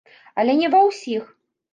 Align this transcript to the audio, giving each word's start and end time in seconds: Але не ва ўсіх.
Але 0.43 0.55
не 0.61 0.69
ва 0.75 0.79
ўсіх. 0.87 1.27